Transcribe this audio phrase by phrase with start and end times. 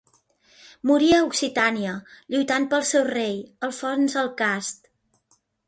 [0.91, 1.91] Morí a Occitània,
[2.37, 3.39] lluitant pel seu rei,
[3.71, 4.93] Alfons el Cast.